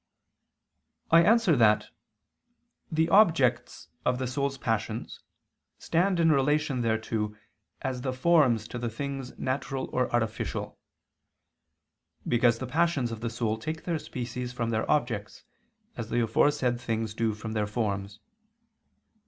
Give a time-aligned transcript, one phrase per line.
[1.11, 1.91] I answer that,
[2.91, 5.19] The objects of the soul's passions
[5.77, 7.35] stand in relation thereto
[7.83, 10.79] as the forms to things natural or artificial:
[12.27, 15.43] because the passions of the soul take their species from their objects,
[15.95, 18.19] as the aforesaid things do from their forms.